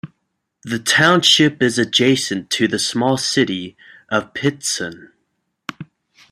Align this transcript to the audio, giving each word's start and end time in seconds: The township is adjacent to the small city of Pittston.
The 0.63 0.79
township 0.79 1.61
is 1.61 1.77
adjacent 1.77 2.49
to 2.53 2.67
the 2.67 2.79
small 2.79 3.17
city 3.17 3.77
of 4.09 4.33
Pittston. 4.33 5.13